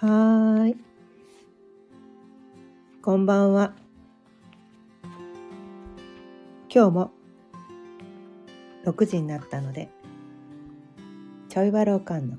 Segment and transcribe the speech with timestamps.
[0.00, 0.76] はい。
[3.02, 3.74] こんばんは。
[6.72, 7.10] 今日も
[8.84, 9.88] 6時になったので、
[11.48, 12.36] ちょいわろうかんの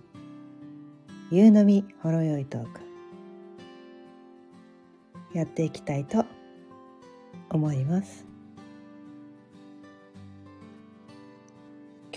[1.32, 2.80] 夕飲みほろよいトーク
[5.34, 6.24] やっていきたいと
[7.50, 8.26] 思います。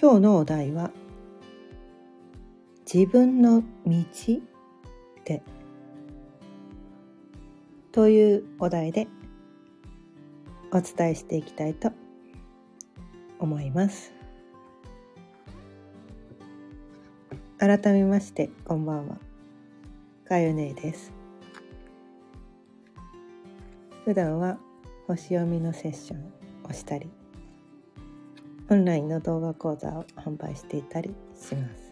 [0.01, 0.93] 今日のお題は
[2.87, 4.52] 自分の道
[7.93, 9.07] というお題で
[10.73, 11.93] お伝えしていきたいと
[13.39, 14.13] 思います。
[17.59, 19.19] 改めましてこんばんは。
[20.25, 21.13] かゆねです。
[24.05, 24.59] 普段は
[25.07, 26.33] 星読みのセッション
[26.65, 27.09] をしたり
[28.69, 31.92] オンラインの動画講座を販売していたりします。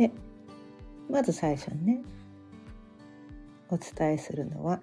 [0.00, 0.10] で
[1.10, 2.02] まず最初にね
[3.68, 4.80] お伝えするのは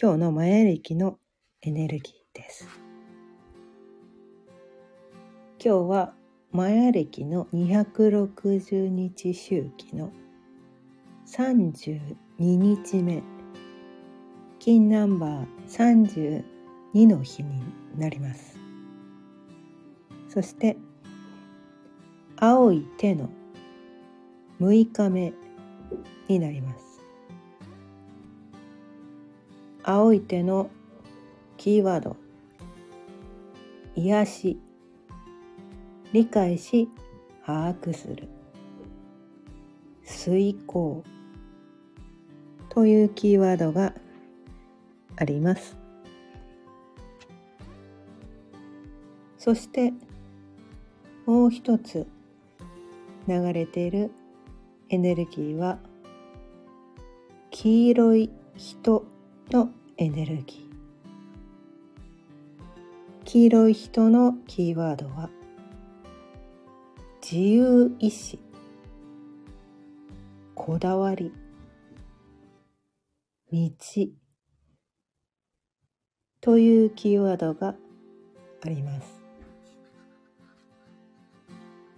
[0.00, 1.18] 今日のマヤ暦の
[1.60, 2.66] エネルギーです。
[5.62, 6.14] 今日は
[6.50, 10.10] マヤ暦の260日周期の
[11.26, 13.22] 32日目
[14.58, 16.42] 金ナンバー
[16.94, 17.60] 32の日に
[17.98, 18.58] なります。
[20.30, 20.78] そして
[22.38, 23.28] 青い手の
[24.60, 25.32] 6日目
[26.28, 27.00] になります。
[29.82, 30.70] 青い手の
[31.56, 32.16] キーワード。
[33.94, 34.60] 癒し。
[36.12, 36.88] 理解し。
[37.44, 38.28] 把握する。
[40.04, 41.04] 遂行。
[42.68, 43.94] というキーワードが
[45.16, 45.76] あります。
[49.38, 49.92] そして
[51.24, 52.06] もう一つ
[53.28, 54.10] 流れている
[54.88, 55.78] エネルギーは
[57.50, 59.04] 黄色い人
[59.50, 60.76] のエネルギー。
[63.24, 65.28] 黄色い人のキーワードは
[67.20, 68.38] 自由意志。
[70.54, 71.32] こだわり。
[73.52, 73.70] 道。
[76.40, 77.74] というキーワードが
[78.64, 79.20] あります。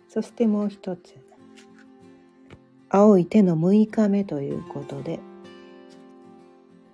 [0.09, 1.28] そしてもう一つ。
[2.91, 5.21] 青い手の6日目ということで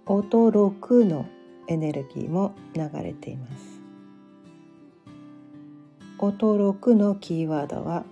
[0.06, 1.26] 音6の
[1.68, 3.80] エネルギーも流れています。
[6.18, 8.04] 音6のキーワードは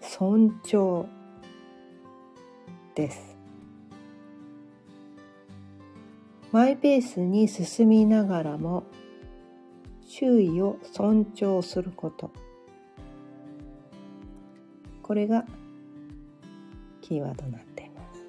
[0.00, 1.06] 尊重
[2.94, 3.36] です。
[6.52, 8.84] マイペースに進みながらも
[10.06, 12.30] 周囲を尊重すること。
[15.02, 15.44] これが
[17.06, 18.24] キーワードになっています。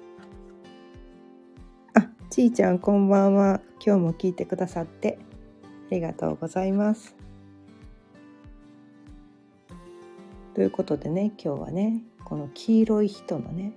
[1.94, 3.60] あちーちゃんこんばんは。
[3.84, 5.18] 今日も聞いてくださって
[5.90, 7.16] ありがとうございます。
[10.54, 13.72] ということでね今日はねこの黄色い人のね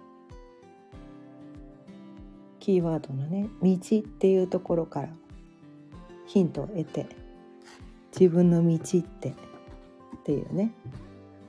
[2.59, 5.09] キーワードのね「道」っていうところから
[6.27, 7.07] ヒントを得て
[8.15, 9.33] 自分の道ってっ
[10.25, 10.73] ていうね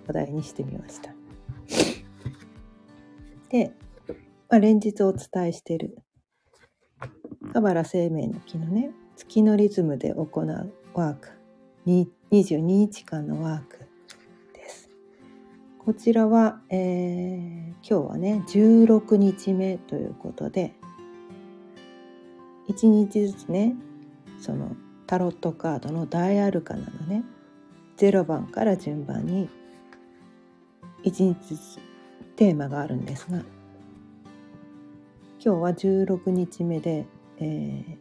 [0.07, 1.22] 話題にしてみました。
[3.53, 3.71] で、
[4.49, 5.99] まあ、連日お伝えしている
[7.53, 11.29] カバラ生命の木のね月のリズムで行うワーク
[11.87, 13.79] 22日間のワーク
[14.55, 14.89] です。
[15.79, 20.73] こちらは、えー、今日はね16日目ということで
[22.71, 23.75] 1日ずつね
[24.41, 24.77] その
[25.07, 27.23] タロットカードの大アルカナのね
[27.99, 29.51] 0番から順番に
[31.05, 31.92] 1日ずつ
[32.37, 33.39] テーマがあるんですが
[35.45, 37.05] 今日は16日目で、
[37.39, 37.99] え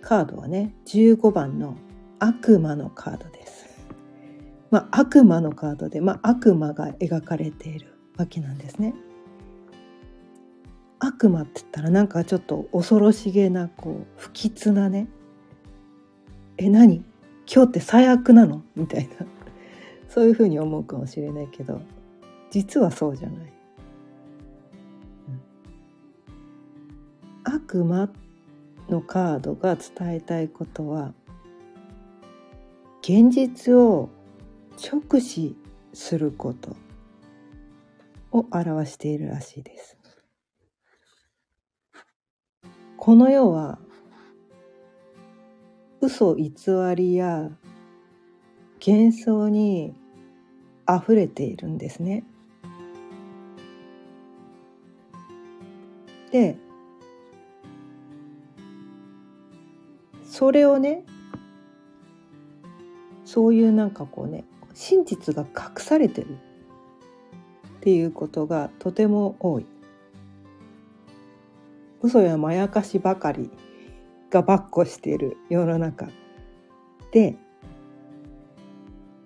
[0.02, 1.76] カードはね15番の
[2.18, 3.66] 悪魔のカードです。
[4.70, 8.94] まあ悪魔のカードで、まあ、悪魔が描かれているわけなんですね。
[10.98, 15.08] 悪魔って言ったらなんかちょっと恐ろしげなこう不吉なね
[16.58, 17.04] え何？
[17.50, 18.62] 今日って最悪なの？
[18.74, 19.26] みたいな
[20.08, 21.80] そういうふうに思うかもしれないけど
[22.50, 23.52] 実はそうじゃない。
[27.44, 28.08] 悪魔
[28.88, 31.14] のカードが伝えたいことは
[33.02, 34.10] 現実を
[34.76, 35.56] 直視
[35.92, 36.76] すること
[38.30, 39.96] を表しているらしいです。
[42.96, 43.78] この世は
[46.00, 46.52] 嘘偽
[46.94, 47.50] りや
[48.86, 49.94] 幻想に
[50.88, 52.24] 溢れているんですね。
[56.30, 56.56] で
[60.24, 61.04] それをね
[63.24, 64.44] そういうなんかこうね
[64.74, 66.38] 真実が隠されてる
[67.78, 69.66] っていうことがとても多い。
[72.00, 73.50] 嘘やまやかしばかり
[74.30, 76.08] がばっこしている世の中
[77.12, 77.36] で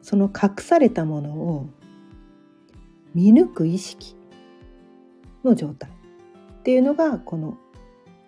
[0.01, 1.69] その隠されたものを
[3.15, 4.17] 見抜く意識
[5.45, 5.91] の状態
[6.63, 7.59] っていうのがこの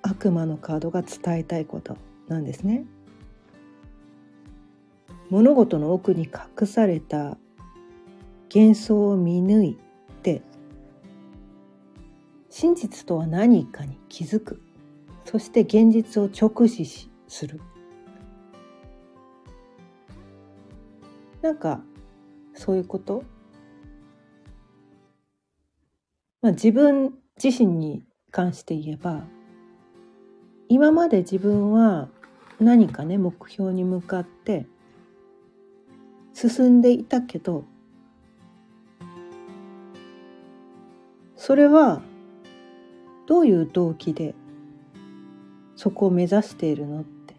[0.02, 1.96] 悪魔のカードが伝えたいこと
[2.26, 2.84] なんですね。
[5.30, 7.38] 物事の奥に隠された
[8.52, 9.78] 幻想を見抜い
[10.24, 10.42] て
[12.50, 14.60] 真実とは何かに気づく。
[15.24, 17.60] そして現実を直視しする。
[21.40, 21.84] なんか
[22.52, 23.22] そういうこと？
[26.42, 28.02] まあ自分自身に
[28.34, 29.22] 関して言えば
[30.68, 32.08] 今まで自分は
[32.58, 34.66] 何かね目標に向かって
[36.32, 37.64] 進んでいたけど
[41.36, 42.02] それは
[43.28, 44.34] どういう動機で
[45.76, 47.36] そこを目指しているのって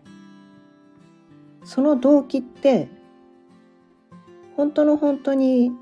[1.66, 2.88] その動機って
[4.56, 5.74] 本当の本当に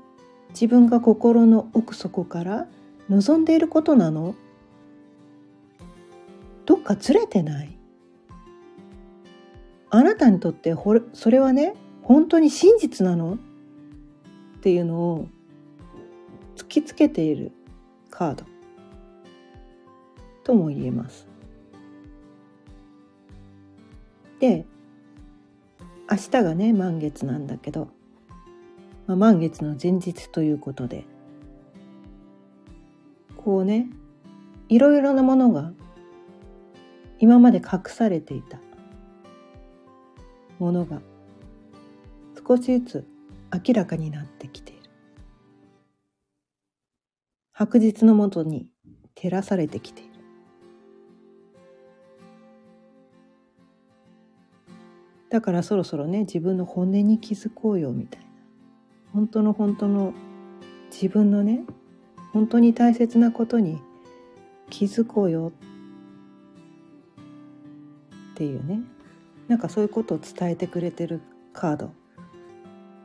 [0.48, 2.66] 自分が心の奥底から
[3.08, 4.34] 望んでいることなの
[6.66, 7.78] どっかずれてない？
[9.90, 10.74] あなたにとって
[11.12, 13.34] それはね本当に真実なの？
[13.34, 13.38] っ
[14.60, 15.28] ていうのを
[16.56, 17.52] 突きつけている
[18.10, 18.44] カード。
[20.42, 21.26] とも言えます。
[24.40, 24.66] で
[26.10, 27.88] 明日がね満月なんだけど、
[29.06, 31.04] まあ、満月の前日ということで
[33.36, 33.88] こうね
[34.68, 35.72] いろいろなものが
[37.24, 38.58] 今まで隠されていた
[40.58, 41.00] ものが
[42.46, 43.06] 少しずつ
[43.50, 44.82] 明らかになってきている。
[47.54, 48.68] 白日のもとに
[49.14, 50.10] 照らされてきている。
[55.30, 58.26] だからそろそろね自分の本音に気づこうよみたいな。
[59.14, 60.12] 本当の本当の
[60.90, 61.64] 自分のね
[62.34, 63.80] 本当に大切なことに
[64.68, 65.73] 気づこうよって
[68.34, 68.80] ていうね
[69.48, 71.20] なんかそういうことを伝えてくれてる
[71.52, 71.92] カード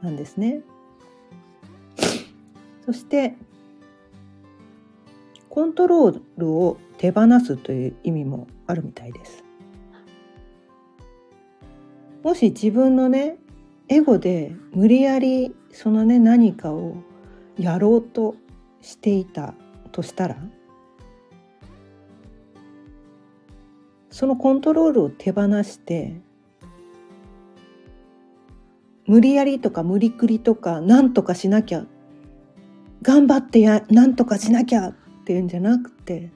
[0.02, 0.62] なんですね。
[2.86, 3.36] そして
[5.50, 9.44] コントロールを手放すという意味もあるみたいです。
[12.24, 13.38] もし自分のね
[13.88, 16.96] エゴで無理やりそのね何かを
[17.58, 18.36] やろうと
[18.82, 19.54] していた
[19.92, 20.38] としたら
[24.20, 26.20] そのコントロールを手放して
[29.08, 31.86] 無理やりとか無理くりとか何とかしなきゃ
[33.02, 34.94] 頑張ってや何とかしなきゃっ
[35.24, 36.32] ていうんじゃなくて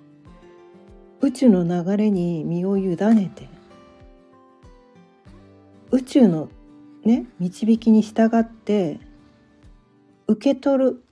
[1.19, 3.49] 宇宙の流れに身を委ねて
[5.91, 6.47] 宇宙の
[7.03, 9.01] ね導きに従って
[10.27, 11.03] 受け取る。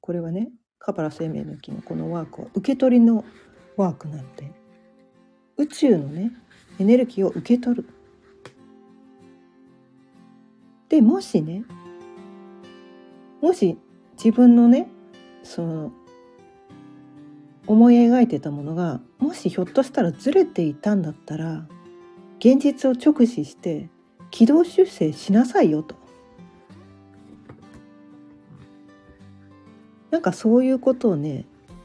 [0.00, 3.24] これはねカバラ生命の木のこのワークは受け取りの
[3.76, 4.57] ワークなので
[5.58, 6.32] 宇宙のね
[6.78, 7.88] エネルギーを受け取る。
[10.88, 11.64] でもしね
[13.42, 13.76] もし
[14.16, 14.88] 自分のね
[15.42, 15.92] その
[17.66, 21.66] 思い描いてたものがもしひょっとしたらずれていたんだったら
[22.38, 23.90] 現実を直視して
[24.30, 25.96] 軌道修正しなさいよと。
[30.10, 31.44] なんかそういうことをね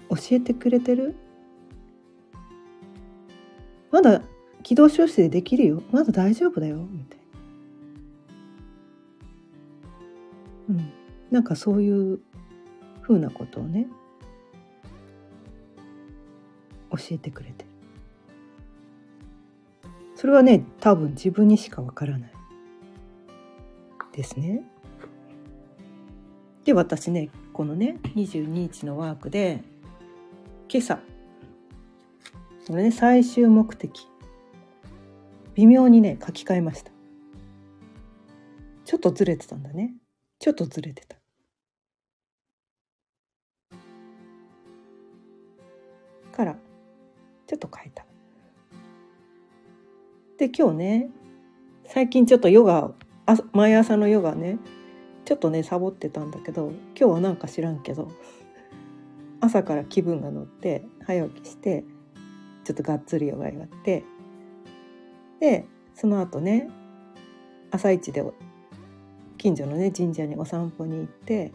[0.10, 1.16] 教えてくれてる？
[3.94, 4.24] まだ
[4.64, 5.84] 軌道修正できるよ。
[5.92, 6.78] まだ大丈夫だよ。
[6.78, 7.20] みたい
[10.68, 10.94] な、うん、
[11.30, 12.20] なんかそういう
[13.02, 13.86] ふうなことをね
[16.90, 17.70] 教えてくれてる。
[20.16, 22.34] それはね多分自分にしかわからない。
[24.12, 24.64] ですね。
[26.66, 29.62] で私ねこのね22日のワークで
[30.68, 31.00] 今朝
[32.68, 34.08] これね最終目的。
[35.56, 36.92] 微妙にね書き換えました。
[38.86, 39.94] ちょっとずれてたんだね。
[40.40, 41.18] ちょっとずれてた。
[46.32, 46.56] から
[47.48, 48.06] ちょっと変えた。
[50.38, 51.10] で今日ね
[51.88, 52.92] 最近ちょっとヨガ
[53.52, 54.58] 毎朝のヨガね
[55.26, 58.12] ちょっとねサボってたんだけど今日はなんか知らんけど
[59.40, 61.86] 朝から気分が乗って早起きして
[62.64, 64.04] ちょっとがっつりヨガやって。
[65.40, 66.70] でその後ね
[67.72, 68.24] 朝一で
[69.38, 71.52] 近所のね神社にお散歩に行って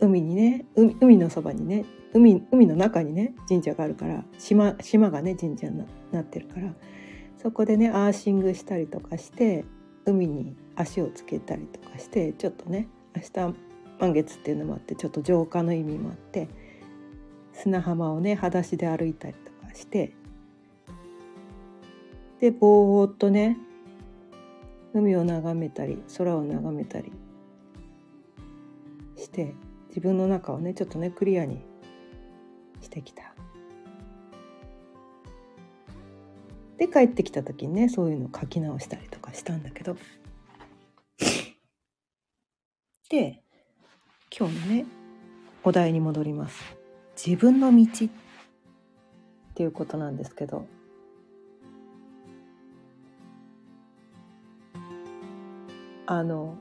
[0.00, 6.74] 海にね海のそばにね海海の中にね神社があるから島島がね神社になってるから
[7.38, 9.64] そこでねアーシングしたりとかして
[10.04, 13.54] 海に足をつけたりとかしてちょっとね明日
[14.00, 16.48] 満月っていうのもあってちょっと浄化の意味もあって
[17.52, 20.12] 砂浜をね裸足で歩いたりとして
[22.40, 23.56] でぼーっとね
[24.94, 27.12] 海を眺めたり空を眺めたり
[29.16, 29.54] して
[29.88, 31.64] 自分の中をねちょっとねクリアに
[32.80, 33.34] してきた。
[36.78, 39.98] で帰ってきた時にねそういうのを書き直したりとかしたんだけど
[43.10, 43.42] で
[44.34, 44.86] 今日のね
[45.62, 46.58] お題に戻ります。
[47.22, 48.08] 自分の道
[49.60, 50.64] っていうことなんですけど
[56.06, 56.56] あの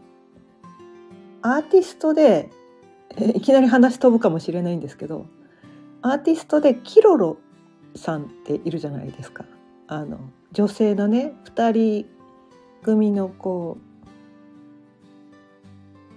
[1.42, 2.50] アーティストで
[3.36, 5.28] いきなり話飛ぶかもしれないんですけど
[6.02, 7.38] アーティストでキロロ
[7.96, 9.46] さんっているじゃないですか。
[9.88, 10.20] あの
[10.52, 12.06] 女性のね2人
[12.84, 13.78] 組のこ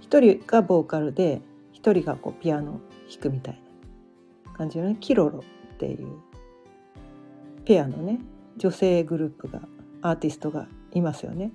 [0.02, 1.42] う1人がボーカルで
[1.74, 3.62] 1人がこうピアノ弾くみたい
[4.46, 6.31] な感じのねキロロっていう
[7.64, 8.18] ペアのね
[8.56, 9.60] 女性グループが
[10.02, 11.52] アーティストがいますよね。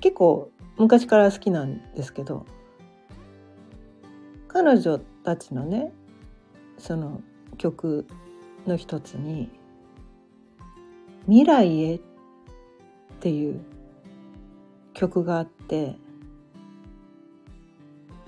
[0.00, 2.46] 結構昔から好きなんですけど
[4.48, 5.92] 彼女たちのね
[6.78, 7.22] その
[7.56, 8.06] 曲
[8.66, 9.50] の一つに
[11.26, 12.00] 未来へっ
[13.20, 13.60] ていう
[14.94, 15.96] 曲があって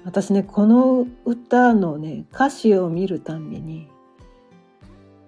[0.05, 3.89] 私ねこの歌のね歌詞を見るたんびに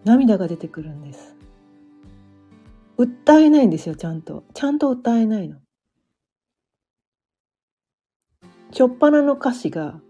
[0.04, 1.36] 涙が出てくるんです。
[2.96, 4.44] 歌えないんですよちゃんと。
[4.54, 5.58] ちゃんと歌えないの。
[8.72, 10.00] しょっぱなの歌詞が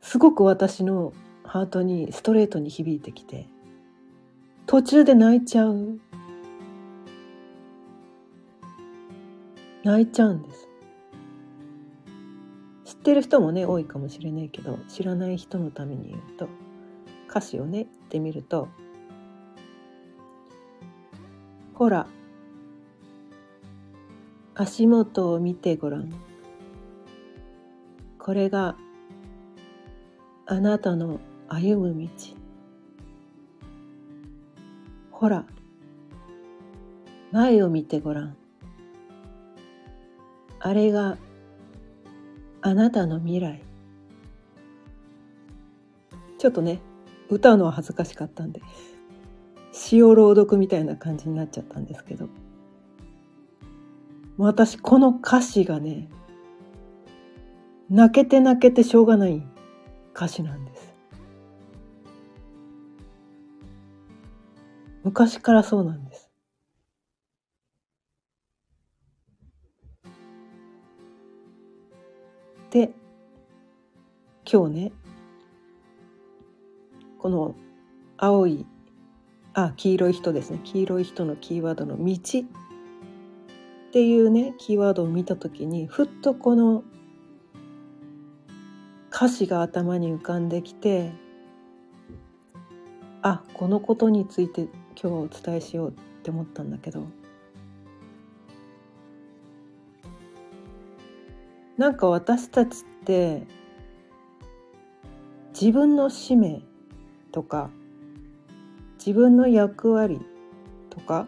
[0.00, 1.12] すごく私の
[1.44, 3.46] ハートにストレートに響いてきて
[4.66, 5.98] 途中で泣いちゃう。
[9.82, 10.68] 泣いちゃうんです。
[12.84, 16.48] 知ってる人もね多いかもしれないけど知らない人のために言うと
[17.30, 18.68] 歌詞をね言ってみると
[21.74, 22.08] 「ほら
[24.56, 26.12] 足元を見てごらん」
[28.18, 28.76] これが
[30.46, 32.08] あなたの歩む道。
[35.12, 35.46] ほら
[37.30, 38.36] 前を見てごらん。
[40.58, 41.16] あれが
[42.60, 43.62] あなたの未来。
[46.38, 46.80] ちょっとね
[47.30, 48.60] 歌うのは恥ずかしかったんで
[49.72, 52.28] 詩を朗読みたいな感じになっちゃったんですけど
[54.36, 56.08] 私この歌詞がね
[57.88, 59.42] 泣けて泣けてしょうがない
[60.14, 60.90] 歌詞なんです
[65.02, 66.30] 昔からそうなんです。
[72.70, 72.92] で
[74.50, 74.92] 今日ね
[77.20, 77.54] この
[78.16, 78.66] 青い
[79.52, 80.60] あ黄色い人ですね。
[80.64, 82.12] 黄色い人のキーワードの「道」
[83.90, 86.84] っていうねキーワードを見た時にふっとこの
[89.12, 91.12] 歌詞が頭に浮かんできて
[93.22, 97.04] あこのことについて今日はお伝えしようって思ったんだけど。
[101.76, 103.46] なんか私たちって
[105.58, 106.60] 自分の使命
[107.32, 107.70] とか
[108.98, 110.20] 自分の役割
[110.90, 111.26] とか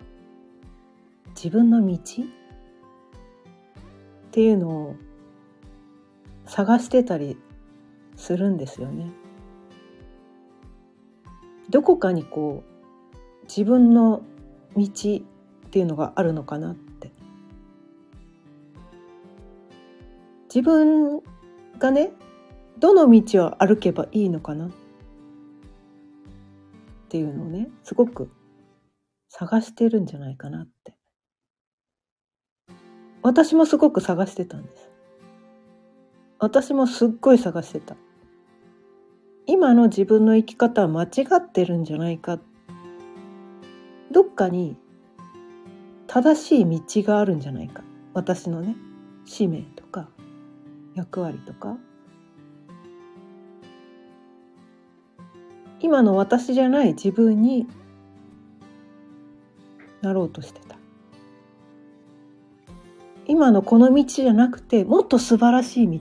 [1.35, 1.99] 自分の道っ
[4.31, 4.97] ていうのを
[6.47, 7.39] 探してたり
[8.17, 9.11] するんですよね。
[11.71, 14.23] どこかにこう自分の
[14.77, 14.91] 道っ
[15.71, 17.11] ていうのがあるのかなって
[20.55, 21.23] 自分
[21.79, 22.13] がね
[22.79, 24.71] どの道を歩けばいいのかな
[27.13, 28.31] っていうのをねすごく
[29.29, 30.95] 探してるんじゃないかなって。
[33.21, 34.91] 私もすごく探してたんです。
[36.39, 37.97] 私もすっごい探してた。
[39.45, 42.39] 今の自分の生き方は間違ってるんじゃないか。
[44.11, 44.79] どっかに
[46.07, 47.85] 正しい道があるんじゃないか。
[48.15, 48.75] 私のね
[49.27, 50.09] 使命とか
[50.95, 51.77] 役割とか。
[55.83, 57.67] 今の私じゃない自分に
[60.01, 60.77] なろうとしてた
[63.27, 66.01] 今のこの道じゃなくてもっと素晴らしい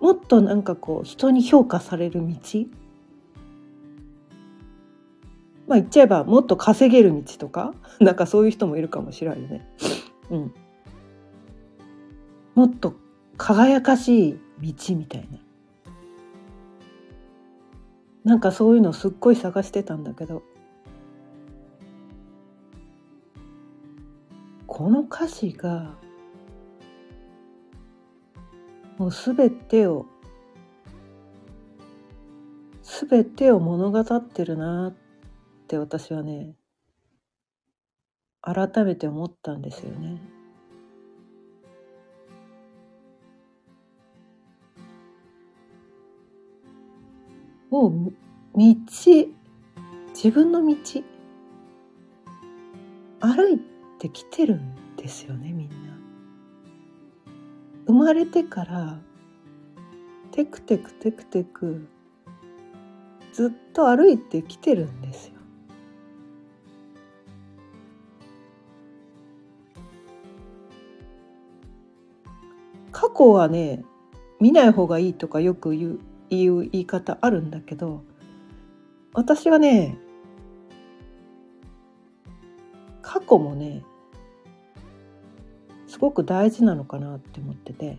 [0.00, 2.34] もっとなんかこう人に評価される道
[5.66, 9.68] まあ言っちゃえばもっと稼げる道とか なんかそういう人もいるかもしれないよね。
[10.30, 10.54] うん、
[12.54, 12.94] もっと
[13.36, 15.38] 輝かしい道みたいな。
[18.30, 20.44] なんかそういうのすっごい探してたんだけど
[24.68, 25.96] この歌詞が
[28.98, 30.06] もう全てを
[33.08, 34.94] 全てを物語ってるなっ
[35.66, 36.54] て私はね
[38.42, 40.39] 改めて思ったんですよね。
[47.70, 48.12] もう
[48.56, 48.74] 道
[50.08, 50.74] 自分の道
[53.20, 53.60] 歩い
[53.98, 55.76] てきてるんですよねみんな。
[57.86, 58.98] 生まれてから
[60.32, 61.86] テクテクテクテク
[63.32, 65.34] ずっと歩いてきてるんですよ。
[72.90, 73.84] 過去はね
[74.40, 76.00] 見ない方がいいとかよく言う
[76.30, 78.02] 言う言い方あるんだけど
[79.12, 79.98] 私はね
[83.02, 83.82] 過去もね
[85.86, 87.98] すごく大事なのかなって思ってて。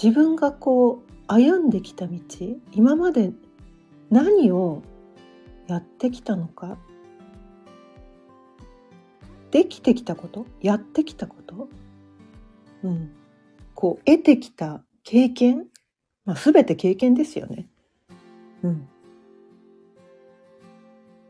[0.00, 2.18] 自分がこう歩んできた道
[2.72, 3.32] 今まで
[4.10, 4.82] 何を
[5.68, 6.76] やってきたのか
[9.56, 10.44] できてきたこと？
[10.60, 11.70] やってきたこと、
[12.82, 13.10] うん、
[13.74, 15.68] こう得てきた経験、
[16.26, 17.66] まあ、全て経験ですよね。
[18.62, 18.86] うん、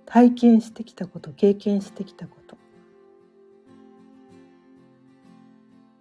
[0.07, 2.57] 体験してきたこと経験してきたこと。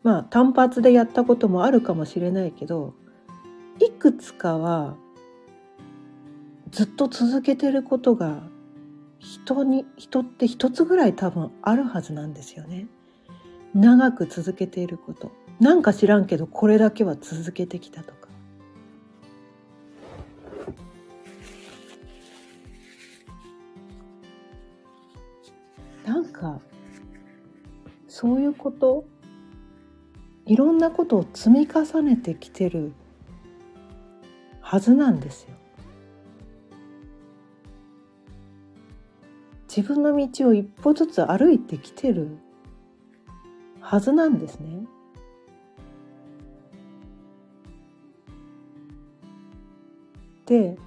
[0.01, 2.95] まあ単発でやったこともあるかもしれないけど
[3.79, 4.97] いくつかは
[6.71, 8.41] ずっと続けてることが
[9.25, 12.87] 人に人って一つぐらい多分あるはずなんですよね。
[13.73, 18.29] 長く続けていることなんか知らんけどこれだけは続けてきたとか
[26.05, 26.61] なんか
[28.07, 29.05] そういうこと
[30.45, 32.93] いろんなことを積み重ねてきてる
[34.61, 35.64] はずなんですよ。
[39.75, 42.37] 自分の道を一歩ずつ歩いてきてる
[43.81, 44.85] はずなんですね。
[50.45, 50.77] で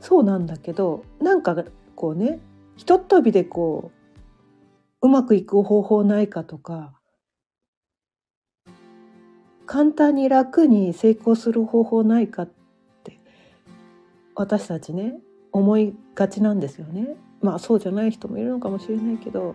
[0.00, 1.64] そうなんだけどなんか
[1.96, 2.38] こうね
[2.76, 3.90] ひとっ飛びでこ
[5.02, 6.94] ううまくいく方法ないかとか
[9.66, 12.65] 簡単に楽に成功する方法ないかって
[14.36, 15.14] 私たちね
[15.52, 17.16] 思いがちなんですよね。
[17.40, 19.54] まあそうじゃない人もいるのかもしれないけど、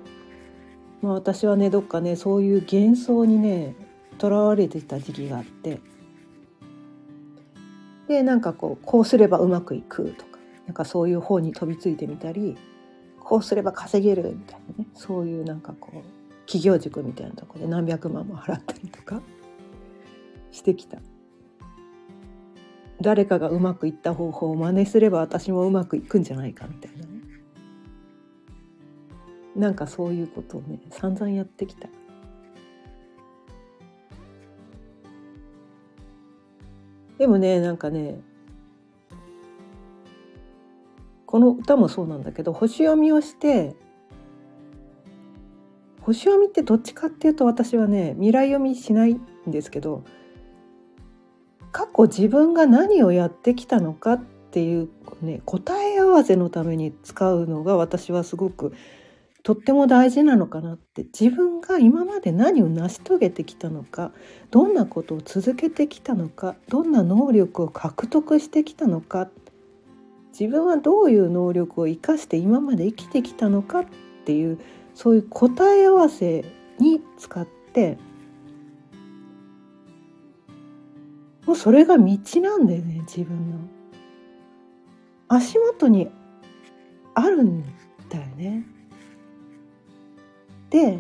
[1.02, 3.76] まあ、私はねどっかねそういう幻想にね
[4.18, 5.80] とらわれてた時期があって
[8.08, 12.58] でなんかこうこうすればうまくいくとかなんかそういう方に飛びついてみたり
[13.20, 19.22] こうすれば稼げるみたいなねそういうなんかこう企業塾みたいなとこで何百万も払ったりとか
[20.52, 21.00] してきた。
[23.02, 27.22] 誰かがうまくいった方法を真似すれば私もうまくいくんじゃないかみたいなね。
[29.56, 30.80] なんかそういうことをね。
[30.90, 31.90] 散々やってきた。
[37.18, 38.20] でもねなんかね
[41.28, 43.76] この歌もそうなんだけど星読みをして
[46.02, 50.04] 星読みってどっちかっていうと私はね未来読みしないんですけど
[51.72, 54.90] 過去自分が何をやってきたのかっていう、
[55.22, 58.74] ね、答え合わせのために使うのが私はすごく
[59.44, 61.04] とっても大事なのかなって。
[61.04, 64.12] 自分が今まで何を成し遂げてきたのか
[64.52, 69.30] どんなことを続けてきたのかどんな能力を獲得してきたのか。
[70.38, 73.86] 自分はどういう能力を生かして今まで生きてきたのかっ
[74.26, 74.60] ていう
[74.94, 76.46] そういう答え合わせ
[76.80, 77.98] に使って
[81.46, 82.04] もうそれが道
[82.42, 83.58] なんだよね自分の。
[85.28, 86.10] 足元に
[87.14, 87.64] あるん
[88.10, 88.66] だよね。
[90.70, 91.00] で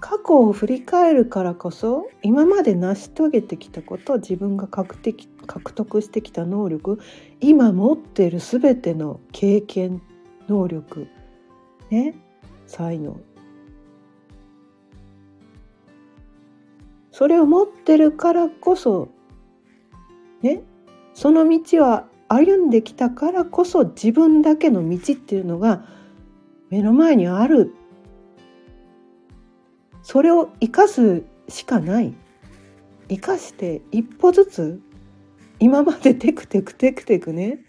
[0.00, 7.00] 過去を振り返るからこそ今まで成し遂げてきたこと自分が獲得獲得してきた能力
[7.40, 10.02] 今持っている全ての経験
[10.48, 11.08] 能力
[11.90, 12.14] ね
[12.66, 13.18] 才能
[17.16, 19.08] それを持ってるからこそ
[20.42, 20.60] ね
[21.14, 25.86] その道は歩んできたからこそ自分だけの道っていうのが
[26.68, 27.72] 目の前にある。
[30.02, 32.12] それを生かすしかない。
[33.08, 34.80] 生かして一歩ずつ
[35.58, 37.60] 今までテクテクテクテクね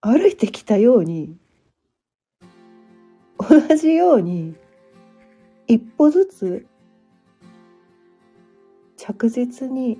[0.00, 1.36] 歩いてきたように
[3.36, 4.54] 同じように
[5.66, 6.66] 一歩ずつ
[9.04, 9.98] 着実に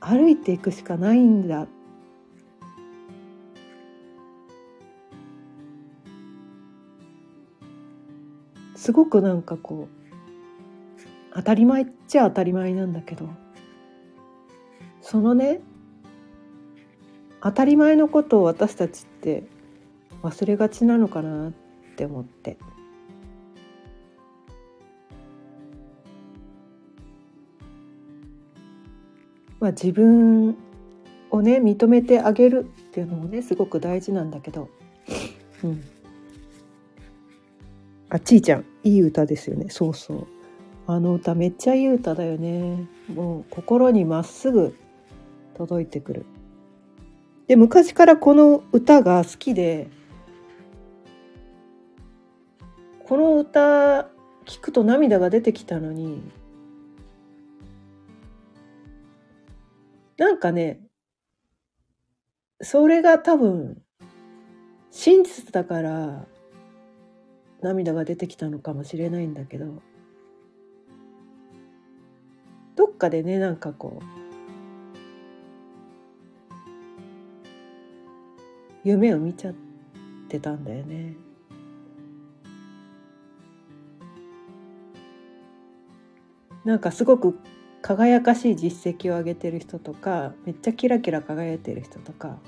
[0.00, 1.66] 歩いていくしかないんだ
[8.74, 11.02] すごくなんかこう
[11.34, 13.28] 当たり前っちゃ当たり前なんだけど
[15.02, 15.60] そのね
[17.42, 19.44] 当たり前のことを私たちって
[20.22, 21.52] 忘れがちなのかなっ
[21.96, 22.56] て思って。
[29.62, 30.56] まあ、自分
[31.30, 34.68] をね認めてあげるっていうのもねすごく大事なんだけど、
[35.62, 35.84] うん、
[38.08, 39.66] あちいちゃんいい歌ですよね。
[39.70, 40.26] そうそう。
[40.88, 42.88] あの歌めっちゃいい歌だよね。
[43.14, 44.76] もう心にまっすぐ
[45.54, 46.26] 届いてくる。
[47.46, 49.86] で昔からこの歌が好きで
[53.04, 54.08] この歌
[54.44, 56.20] 聞くと涙が出てきたのに
[60.22, 60.80] なんかね、
[62.60, 63.82] それが多分、
[64.92, 66.26] 真実だから
[67.60, 69.82] 涙が出てきたのかもしれないんだけど、
[72.76, 74.04] どっかでね、なんかこう、
[78.84, 79.54] 夢を見ちゃっ
[80.28, 81.16] てたんだよね。
[86.64, 87.36] なんかすごく
[87.82, 92.38] 輝かしい実績を上げてる人とかめっちゃキラキラ輝いてる人とか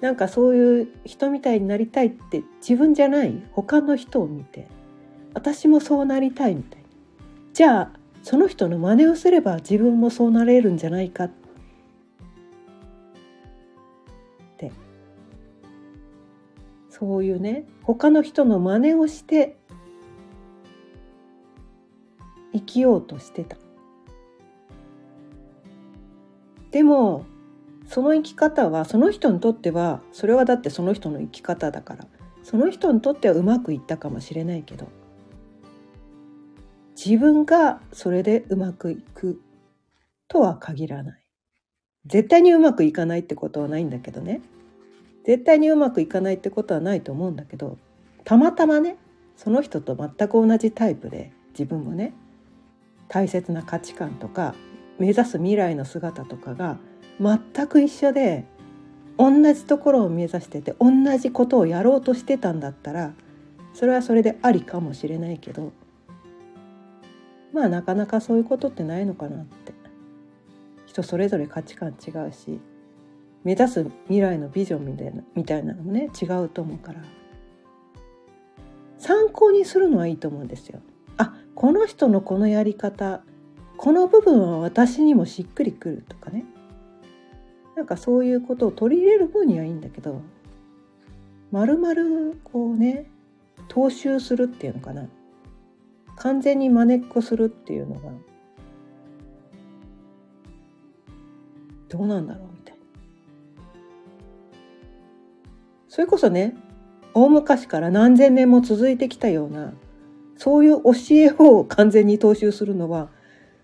[0.00, 4.66] なんかそういう人みたいになりたいって自分じゃない他の人を見て
[5.34, 6.86] 私もそうなりたいみたいに
[7.52, 11.42] じゃあその人の真似をすれば自分もそうなれるんじゃないかって。
[17.02, 19.56] そういうね他の人の真似をして
[22.52, 23.56] 生きようとしてた。
[26.70, 27.24] でも
[27.86, 32.06] その生き方はその人にとってはそれはだってその人の生き方だから
[32.42, 34.88] その人にとってはうまくいったかもしれないけど
[36.96, 39.42] 自分がそれでうまくいく
[40.28, 41.22] とは限らない。
[42.06, 44.40] 絶対にうまくいかないってことはないんだけどね。
[45.24, 47.78] 絶対にうまくいかないってことはないと思うんだけど
[48.24, 48.96] たまたまね
[49.36, 52.12] その人と全く同じタイプで自分もね
[53.12, 54.54] 大切な価値観とか
[54.98, 56.78] 目指す未来の姿とかが
[57.20, 58.46] 全く一緒で
[59.18, 63.12] 同じところを目指してて同じことをやろうとしてたんだったら
[63.74, 65.72] それはそれでありかもしれないけど
[67.52, 69.74] まあなかなかそういうことってないのかなって
[70.86, 72.60] 人それぞれ価値観違うし
[73.44, 77.02] 目指す未来のビジョンみたいなみたいなのもね違うと思うから
[78.96, 80.80] 参考にするのはいいと思うんですよ。
[81.54, 83.22] この人のこのやり方
[83.76, 86.44] この部分は私にもしっくりくるとかね。
[87.74, 90.20] なんかそういうことを取り入れる分にはいいんだけど
[91.50, 93.06] まるまるこうね
[93.68, 95.08] 踏襲するっていうのかな。
[96.16, 98.12] 完全にまねっこするっていうのが
[101.88, 102.80] どうなんだろうみたいな。
[105.88, 106.54] それこそね
[107.14, 109.72] 大昔から何千年も続いてきたような
[110.42, 113.10] そういう教えを完全に踏襲するのは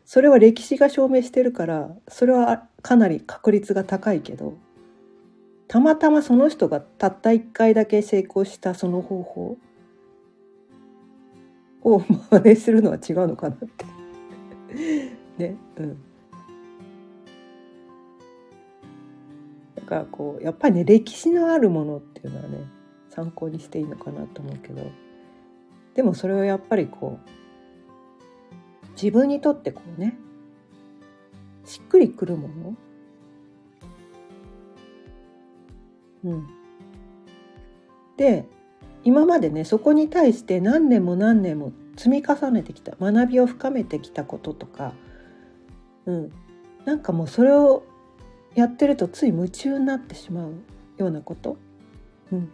[0.04, 4.56] それは歴史が証明してるからそれはかなり確率が高いけど
[5.66, 9.56] たまたまその人がたった一回だけ成功したその方法
[11.82, 11.98] を
[12.30, 13.84] 真似するのは違うのかなって。
[15.36, 15.98] ねうん。
[19.74, 22.60] だからこうやっぱりね歴史のあるものっていうのはね
[23.08, 25.07] 参考にしていいのかなと思うけど。
[25.94, 30.18] でもそれをやっぱりこう自分にとってこうね
[31.64, 32.76] しっくりくるもの。
[36.24, 36.48] うん。
[38.16, 38.46] で
[39.04, 44.92] 今までねそこに対して何年も何年も積み重ねてきた学びを深めてきたこととか、
[46.06, 46.32] うん、
[46.84, 47.84] なんかもうそれを
[48.54, 50.54] やってるとつい夢中になってしまう
[50.96, 51.56] ようなこと、
[52.32, 52.52] うん、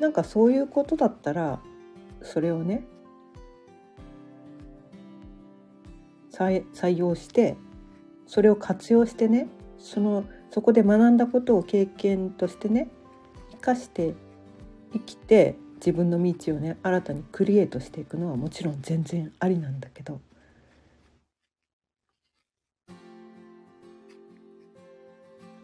[0.00, 1.60] なんかそういうことだったら
[2.22, 2.84] それをね
[6.30, 6.64] 採
[6.96, 7.56] 用して
[8.26, 9.46] それを活用してね
[9.78, 12.88] そのそこで学んだことを経験としてね
[13.52, 14.14] 生かして
[14.92, 20.14] 生きて自分の道をね新たにクリエイトしていくのはもちろん全然ありなんだけど。
[20.14, 20.18] や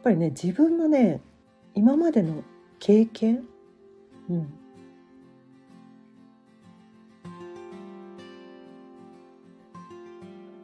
[0.03, 1.21] っぱりね自分のね
[1.75, 2.43] 今までの
[2.79, 3.45] 経験
[4.31, 4.39] うん。
[4.39, 4.47] やっ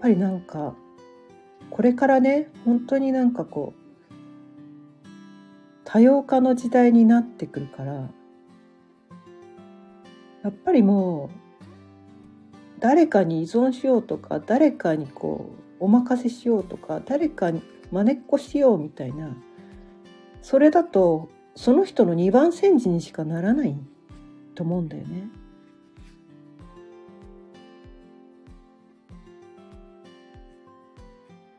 [0.01, 0.75] ぱりなんか
[1.71, 3.81] これからね本当になんかこう
[5.85, 8.09] 多様化の時代になってくるからや
[10.51, 11.47] っぱりもう
[12.79, 15.51] 誰かに依存しようとか誰かにこ
[15.81, 19.37] うお任せしようとか誰かにまねっこしようみたいな
[20.43, 23.77] それだとその人の二番煎じにしかならない
[24.55, 25.29] と思うんだよね。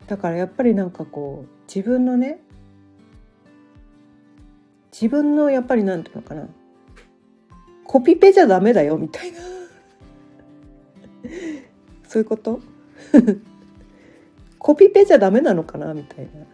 [0.08, 2.40] だからやっぱりなんかこう自分のね
[4.92, 6.48] 自分のやっぱりなんていうのかな。
[7.84, 9.40] コピペじゃダメだよみたいな。
[12.08, 12.62] そういうこと？
[14.60, 16.46] コピペじゃダメなのかなみたいな。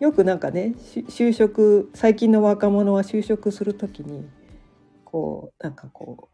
[0.00, 0.74] よくなんかね
[1.08, 4.28] 就職最近の若者は就職する時に
[5.04, 6.28] こうなんかこ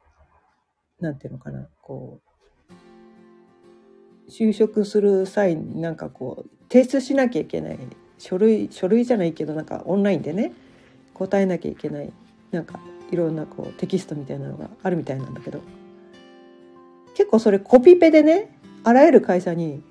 [1.00, 2.20] うなんていうのかなこ
[4.28, 7.78] う就職する際になんかこう提出しなきゃいけない
[8.18, 10.52] 書類書類じゃないけどなんかオンラインでね
[11.14, 12.12] 答えなきゃいけない
[12.50, 12.78] なんか
[13.10, 15.60] いろんなこうテキストみたいなのがあるみたいなんだけど
[17.14, 19.82] 結構それコピペでねあらゆる会社に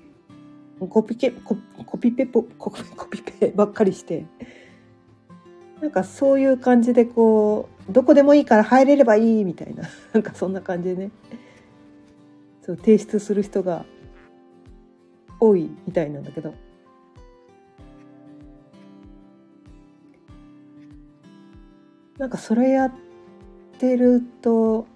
[0.88, 2.70] コピケココピペココ
[3.08, 4.26] ピペばっかりして。
[5.80, 9.84] なんかそういう感じでこうどこでもいいから入れればいいみたいな。
[10.14, 11.10] なんかそんな感じでね。
[12.62, 13.84] そう提出する人が
[15.38, 16.54] 多いみたいなんだけど。
[22.18, 22.92] なんかそれやっ
[23.78, 24.86] てると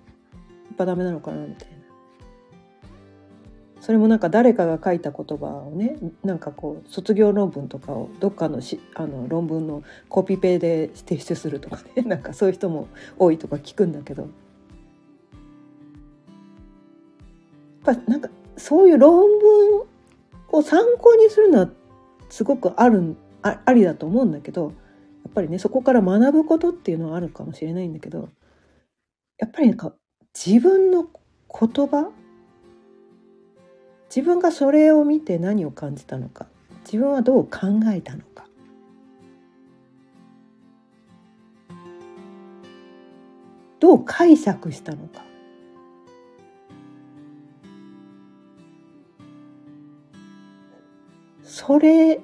[0.69, 1.68] やっぱダメなのかなみたいな。
[3.89, 12.87] それもなんか誰かが書いた言葉をねなんかこう卒業論文とかをどっかのしあの論文のコピペで提出するとかね なんかそういう人も
[13.19, 14.29] 多いとか聞くんだけど。
[17.87, 19.87] やっぱなんかそういう論文
[20.53, 21.71] を参考にするのは
[22.29, 24.71] すごくあるあありだと思うんだけどや
[25.31, 28.29] っぱりねそこから学ぶことっていうのはあるかもしれないんだけど
[29.39, 29.95] やっぱりなんか
[30.35, 32.11] 自分の言葉
[34.09, 36.47] 自分がそれを見て何を感じたのか
[36.85, 37.59] 自分はどう考
[37.95, 38.47] えたのか。
[43.81, 45.23] どう解釈したのか。
[51.45, 52.21] それ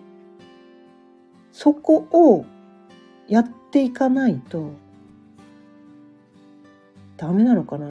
[1.53, 2.45] そこを
[3.29, 4.73] やっていかないと
[7.17, 7.91] ダメなのかな。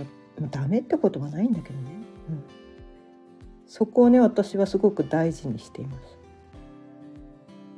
[0.51, 1.91] ダメってことはないんだけどね、
[2.29, 2.43] うん、
[3.73, 6.19] そこをね私はすごく大事にしています。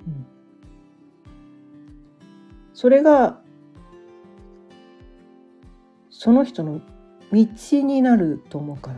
[0.05, 0.25] うん、
[2.73, 3.39] それが
[6.09, 6.81] その人の
[7.31, 7.47] 道
[7.81, 8.97] になると思うから。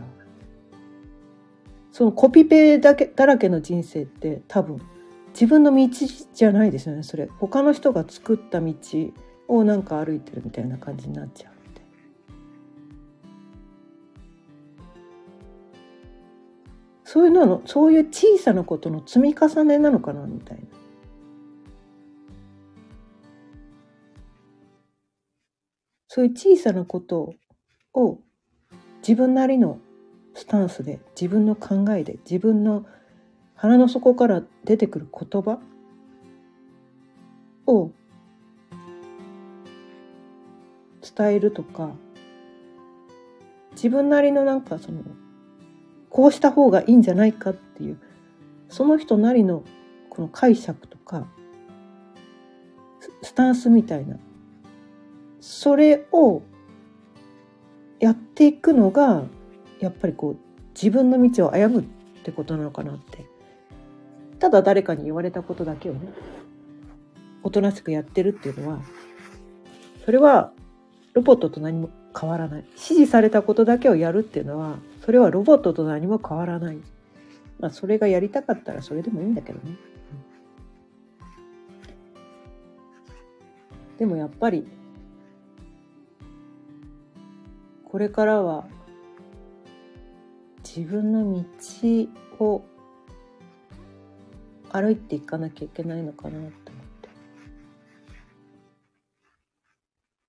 [1.92, 4.80] そのコピペだけだらけの人生って多分
[5.28, 5.88] 自分の道
[6.34, 7.28] じゃないですよねそれ。
[7.38, 8.74] 他の人が作った道
[9.46, 11.57] をなんか歩いてるみたいな感じになっちゃう。
[17.10, 20.64] そういうのそういう小さなことの積み重ねなのかなみたいな。
[26.06, 27.32] そういう小さなこと
[27.94, 28.18] を
[28.98, 29.78] 自分なりの
[30.34, 32.84] スタンスで自分の考えで自分の
[33.54, 35.60] 腹の底から出てくる言葉
[37.66, 37.90] を
[41.16, 41.90] 伝えるとか
[43.70, 45.00] 自分なりのなんかその
[46.10, 48.00] こうした方がいいんじゃないかっていう
[48.68, 49.62] その人なりの
[50.10, 51.26] この解釈とか
[53.22, 54.16] スタンスみたいな
[55.40, 56.42] それを
[58.00, 59.24] やっていくのが
[59.80, 60.36] やっぱりこう
[60.74, 61.84] 自分の道を歩むっ
[62.24, 63.26] てことなのかなって。
[64.38, 66.08] ただ誰かに言われたことだけをね
[67.42, 68.80] おとなしくやってるっていうのは
[70.04, 70.52] それは
[71.12, 72.64] ロボットと何も変わらない。
[72.70, 76.76] 指示されたことだけをやるっていうのはそれはロボットと何も変わらない、
[77.58, 79.74] まあ、それがやりたかったらそれでもいいんだけどね、
[83.96, 84.68] でもやっぱり
[87.90, 88.66] これからは
[90.62, 92.62] 自分の道を
[94.70, 97.08] 歩いていかなきゃいけないのかなと思って。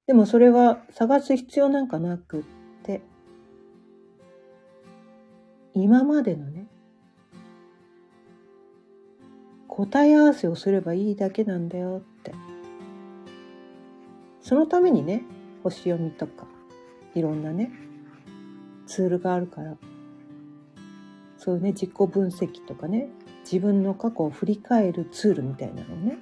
[0.08, 2.59] でもそれは探す必要なんかなくって
[5.74, 6.68] 今までのね
[9.68, 12.34] 答え合わせをすればいいだけなんだよって
[14.42, 15.24] そのためにね
[15.64, 16.48] 星読みとか
[17.16, 17.72] いろんなね
[18.86, 19.78] ツールがあるから
[21.38, 23.10] そういうね自己分析とかね
[23.44, 26.18] 自分の過去を振り返るツールみたいなのをね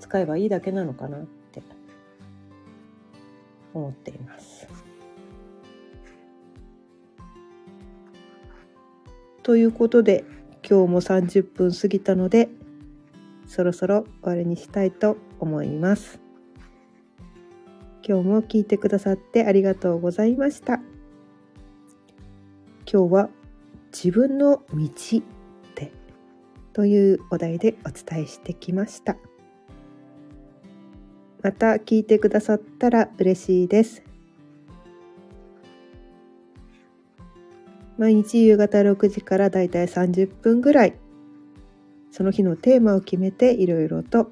[0.00, 1.20] 使えばいいだけなのかなっ
[1.52, 1.62] て
[3.74, 4.55] 思っています。
[9.46, 10.24] ということで
[10.68, 12.48] 今日も30分過ぎたので
[13.46, 16.18] そろそろ終わりにしたいと思います。
[18.04, 20.80] 今日も聞いてくださってありがとうございました。
[22.92, 23.28] 今日は
[23.92, 24.88] 自分の道
[25.76, 25.92] で
[26.72, 29.16] というお題でお伝えしてきました。
[31.44, 34.02] また聞いてくださったら嬉しいです。
[37.98, 40.98] 毎日夕方6時からだいたい30分ぐらい
[42.10, 44.30] その日のテーマを決めていろいろと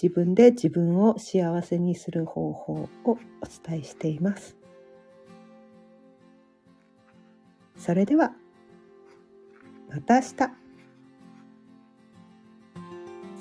[0.00, 3.18] 自分で自分を幸せにする方法をお
[3.68, 4.56] 伝えしています。
[7.76, 8.32] それでは
[9.90, 10.62] また明日。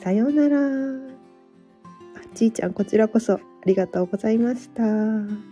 [0.02, 0.58] さようなら。
[0.58, 5.51] あちいちゃんこちらこそありがとうございました。